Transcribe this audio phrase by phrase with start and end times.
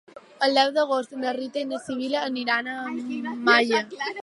[0.45, 3.87] El deu d'agost na Rita i na Sibil·la aniran a Malla.